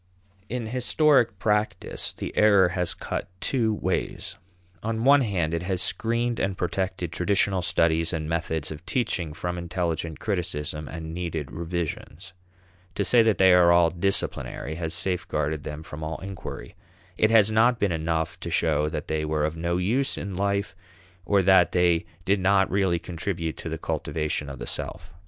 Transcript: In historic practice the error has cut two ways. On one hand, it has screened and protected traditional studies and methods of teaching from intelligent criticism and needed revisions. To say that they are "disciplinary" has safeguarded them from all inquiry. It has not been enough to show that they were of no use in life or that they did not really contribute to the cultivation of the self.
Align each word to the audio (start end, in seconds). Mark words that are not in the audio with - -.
In 0.49 0.65
historic 0.65 1.37
practice 1.37 2.11
the 2.11 2.35
error 2.35 2.69
has 2.69 2.95
cut 2.95 3.27
two 3.39 3.71
ways. 3.71 4.35
On 4.81 5.03
one 5.03 5.21
hand, 5.21 5.53
it 5.53 5.61
has 5.61 5.79
screened 5.79 6.39
and 6.39 6.57
protected 6.57 7.11
traditional 7.11 7.61
studies 7.61 8.11
and 8.11 8.27
methods 8.27 8.71
of 8.71 8.83
teaching 8.87 9.31
from 9.31 9.59
intelligent 9.59 10.19
criticism 10.19 10.87
and 10.87 11.13
needed 11.13 11.51
revisions. 11.51 12.33
To 12.95 13.05
say 13.05 13.21
that 13.21 13.37
they 13.37 13.53
are 13.53 13.91
"disciplinary" 13.91 14.73
has 14.73 14.95
safeguarded 14.95 15.63
them 15.65 15.83
from 15.83 16.01
all 16.03 16.17
inquiry. 16.17 16.73
It 17.15 17.29
has 17.29 17.51
not 17.51 17.77
been 17.77 17.91
enough 17.91 18.39
to 18.39 18.49
show 18.49 18.89
that 18.89 19.07
they 19.07 19.23
were 19.23 19.45
of 19.45 19.55
no 19.55 19.77
use 19.77 20.17
in 20.17 20.33
life 20.33 20.75
or 21.25 21.43
that 21.43 21.73
they 21.73 22.07
did 22.25 22.39
not 22.39 22.71
really 22.71 22.97
contribute 22.97 23.55
to 23.57 23.69
the 23.69 23.77
cultivation 23.77 24.49
of 24.49 24.57
the 24.57 24.65
self. 24.65 25.13